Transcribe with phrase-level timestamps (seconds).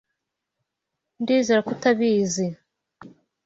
[1.21, 2.45] Ndizera ko utabizi